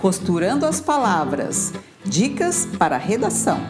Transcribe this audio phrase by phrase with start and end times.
[0.00, 1.74] Costurando as palavras.
[2.06, 3.60] Dicas para redação.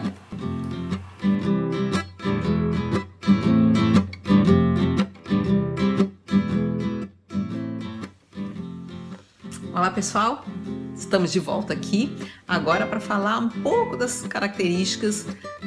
[9.73, 10.45] Olá, pessoal.
[10.95, 12.15] Estamos de volta aqui
[12.47, 15.25] agora para falar um pouco das características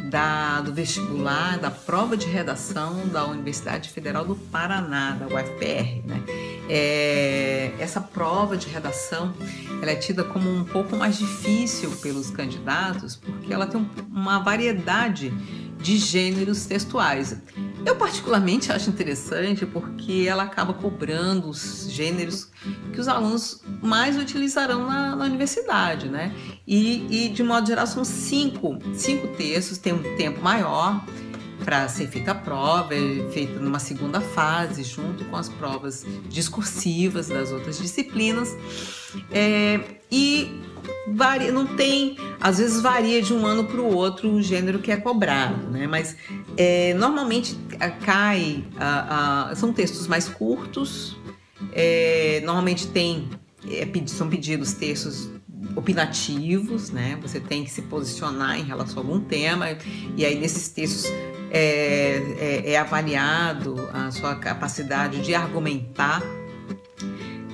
[0.08, 6.00] da, do vestibular, da prova de redação da Universidade Federal do Paraná, da UFPR.
[6.06, 6.22] Né?
[6.68, 9.34] É, essa prova de redação
[9.82, 15.30] ela é tida como um pouco mais difícil pelos candidatos porque ela tem uma variedade
[15.84, 17.36] de gêneros textuais.
[17.84, 22.48] Eu particularmente acho interessante porque ela acaba cobrando os gêneros
[22.90, 26.34] que os alunos mais utilizarão na, na universidade, né?
[26.66, 31.04] E, e, de modo geral são cinco, cinco textos, tem um tempo maior
[31.64, 37.28] para ser feita a prova, é feita numa segunda fase, junto com as provas discursivas
[37.28, 38.56] das outras disciplinas.
[39.30, 40.60] É, e
[41.08, 44.90] varia, não tem, às vezes varia de um ano para o outro o gênero que
[44.90, 45.86] é cobrado, né?
[45.86, 46.16] Mas
[46.56, 47.58] é, normalmente
[48.04, 48.64] cai,
[49.56, 51.16] são textos mais curtos,
[51.72, 53.28] é, normalmente tem,
[53.70, 55.30] é, são pedidos textos
[55.76, 57.18] opinativos, né?
[57.22, 59.66] Você tem que se posicionar em relação a algum tema
[60.16, 61.10] e aí nesses textos
[61.50, 66.22] é, é, é avaliado a sua capacidade de argumentar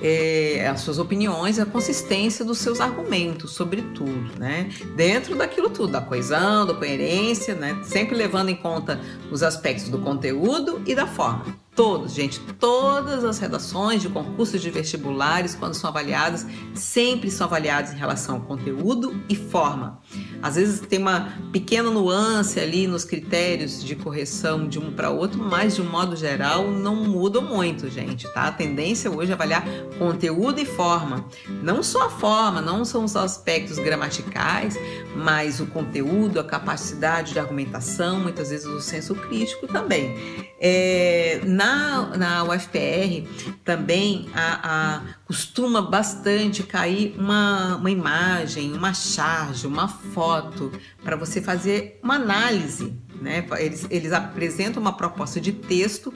[0.01, 4.69] é, as suas opiniões a consistência dos seus argumentos sobre tudo, né?
[4.95, 7.79] Dentro daquilo tudo, da coesão, da coerência, né?
[7.83, 8.99] Sempre levando em conta
[9.31, 11.60] os aspectos do conteúdo e da forma.
[11.73, 17.93] Todos, gente, todas as redações de concursos de vestibulares, quando são avaliadas, sempre são avaliadas
[17.93, 20.01] em relação ao conteúdo e forma.
[20.41, 25.39] Às vezes tem uma pequena nuance ali nos critérios de correção de um para outro,
[25.41, 28.47] mas de um modo geral não mudam muito, gente, tá?
[28.47, 29.63] A tendência hoje é avaliar
[29.97, 31.25] conteúdo e forma.
[31.63, 34.77] Não só a forma, não são os aspectos gramaticais,
[35.15, 40.51] mas o conteúdo, a capacidade de argumentação, muitas vezes o senso crítico também.
[40.59, 43.27] É, na, na UFPR
[43.63, 50.71] também a, a, costuma bastante cair uma, uma imagem, uma charge, uma foto
[51.03, 52.93] para você fazer uma análise.
[53.21, 53.45] Né?
[53.59, 56.11] Eles, eles apresentam uma proposta de texto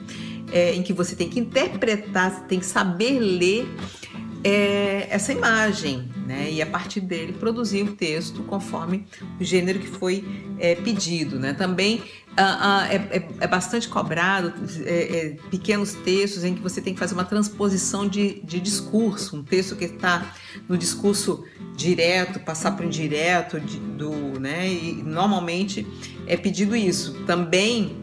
[0.50, 3.68] é, em que você tem que interpretar, tem que saber ler
[4.46, 6.48] é, essa imagem, né?
[6.52, 9.04] E a partir dele produzir o texto conforme
[9.40, 10.24] o gênero que foi
[10.60, 11.52] é, pedido, né?
[11.52, 12.00] Também
[12.36, 16.94] ah, ah, é, é, é, bastante cobrado é, é, pequenos textos em que você tem
[16.94, 20.32] que fazer uma transposição de, de discurso, um texto que está
[20.68, 24.68] no discurso direto, passar para o indireto de, do, né?
[24.68, 25.84] E normalmente
[26.24, 27.24] é pedido isso.
[27.26, 27.96] Também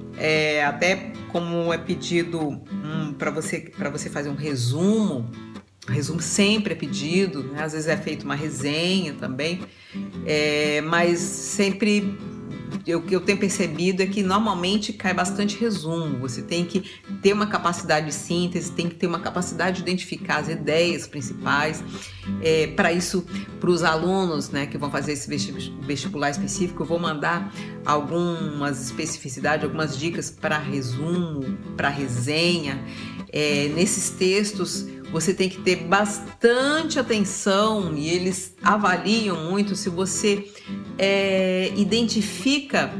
[0.68, 5.28] até como é pedido um, para você para você fazer um resumo
[5.88, 7.64] resumo sempre é pedido, né?
[7.64, 9.62] às vezes é feita uma resenha também,
[10.26, 12.18] é, mas sempre
[12.94, 16.18] o que eu tenho percebido é que normalmente cai bastante resumo.
[16.20, 16.84] Você tem que
[17.22, 21.84] ter uma capacidade de síntese, tem que ter uma capacidade de identificar as ideias principais.
[22.42, 23.26] É, para isso,
[23.60, 25.30] para os alunos né, que vão fazer esse
[25.82, 27.54] vestibular específico, eu vou mandar
[27.86, 32.84] algumas especificidades, algumas dicas para resumo, para resenha.
[33.32, 40.52] É, nesses textos você tem que ter bastante atenção e eles avaliam muito se você
[40.98, 42.92] é, identifica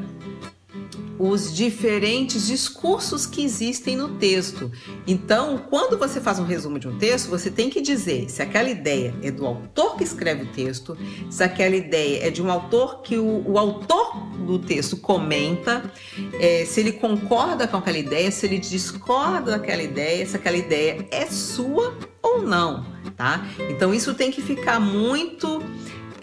[1.20, 4.72] os diferentes discursos que existem no texto.
[5.06, 8.70] Então, quando você faz um resumo de um texto, você tem que dizer se aquela
[8.70, 10.98] ideia é do autor que escreve o texto,
[11.30, 15.92] se aquela ideia é de um autor que o, o autor do texto comenta,
[16.40, 21.08] é, se ele concorda com aquela ideia, se ele discorda daquela ideia, se aquela ideia
[21.12, 22.86] é sua ou não,
[23.16, 23.46] tá?
[23.70, 25.62] Então, isso tem que ficar muito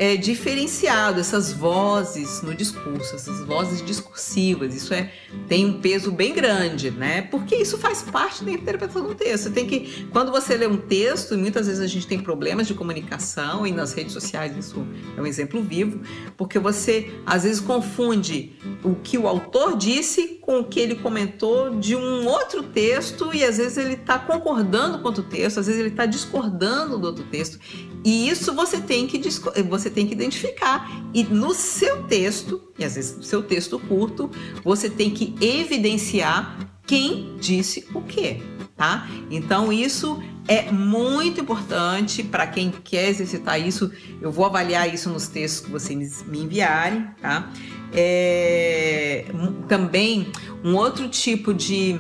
[0.01, 4.75] é, diferenciado essas vozes no discurso, essas vozes discursivas.
[4.75, 5.13] Isso é
[5.47, 7.21] tem um peso bem grande, né?
[7.21, 9.45] Porque isso faz parte da interpretação do texto.
[9.45, 12.73] Você tem que, quando você lê um texto, muitas vezes a gente tem problemas de
[12.73, 14.87] comunicação e nas redes sociais isso
[15.19, 16.01] é um exemplo vivo,
[16.35, 21.79] porque você às vezes confunde o que o autor disse com o que ele comentou
[21.79, 25.79] de um outro texto e às vezes ele está concordando com outro texto, às vezes
[25.79, 27.61] ele está discordando do outro texto.
[28.05, 29.21] E isso você tem que
[29.69, 30.91] você tem que identificar.
[31.13, 34.31] E no seu texto, e às vezes no seu texto curto,
[34.65, 38.43] você tem que evidenciar quem disse o quê,
[38.77, 39.09] tá?
[39.31, 43.93] Então isso é muito importante para quem quer exercitar isso.
[44.21, 47.49] Eu vou avaliar isso nos textos que vocês me enviarem, tá?
[47.93, 49.27] É,
[49.69, 50.27] também
[50.65, 51.99] um outro tipo de,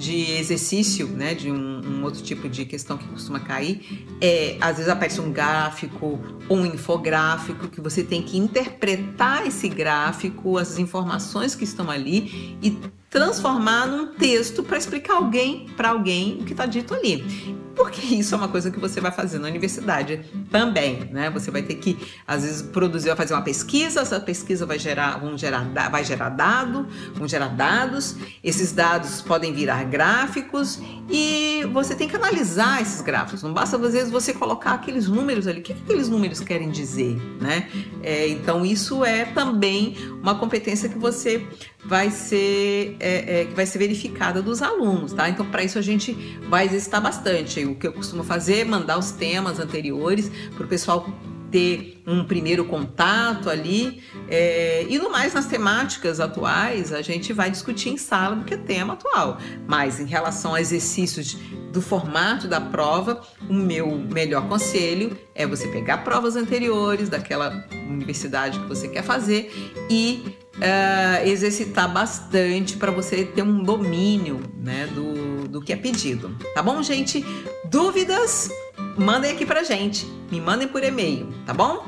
[0.00, 4.78] de exercício, né, de um, um, outro tipo de questão que costuma cair, é às
[4.78, 6.18] vezes aparece um gráfico
[6.48, 12.56] ou um infográfico que você tem que interpretar esse gráfico, as informações que estão ali
[12.62, 12.78] e
[13.10, 18.34] transformar num texto para explicar alguém para alguém o que está dito ali porque isso
[18.34, 21.30] é uma coisa que você vai fazer na universidade também, né?
[21.30, 21.96] Você vai ter que,
[22.26, 26.28] às vezes, produzir, vai fazer uma pesquisa, essa pesquisa vai gerar, vão gerar, vai gerar
[26.28, 30.78] dado, vão gerar dados, esses dados podem virar gráficos
[31.08, 33.42] e você tem que analisar esses gráficos.
[33.42, 35.60] Não basta, às vezes, você colocar aqueles números ali.
[35.60, 37.66] O que, que aqueles números querem dizer, né?
[38.02, 41.46] É, então, isso é também uma competência que você
[41.84, 45.28] vai ser, é, é, vai ser verificada dos alunos, tá?
[45.28, 46.12] Então, para isso a gente
[46.48, 47.64] vai exercitar bastante.
[47.70, 51.06] O que eu costumo fazer é mandar os temas anteriores para o pessoal
[51.50, 54.02] ter um primeiro contato ali.
[54.28, 58.56] É, e no mais, nas temáticas atuais, a gente vai discutir em sala, porque é
[58.56, 59.38] tema atual.
[59.66, 61.36] Mas em relação a exercícios
[61.72, 68.58] do formato da prova, o meu melhor conselho é você pegar provas anteriores daquela universidade
[68.58, 69.52] que você quer fazer
[69.88, 75.09] e uh, exercitar bastante para você ter um domínio né, do,
[75.50, 76.34] do que é pedido.
[76.54, 77.24] Tá bom, gente?
[77.64, 78.50] Dúvidas?
[78.96, 80.06] Mandem aqui pra gente.
[80.30, 81.84] Me mandem por e-mail, tá bom?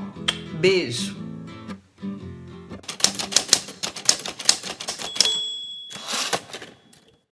[0.61, 1.22] Beijo!